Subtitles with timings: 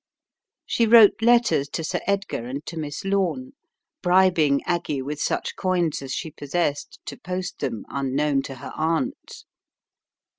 [0.65, 3.51] She wrote letters to Sir Edgar and to Miss Lome, The
[4.09, 7.59] Cry in (he Night 75 bribing Aggie with such coins as she possessed to post
[7.59, 9.45] them, unknown to her aunt.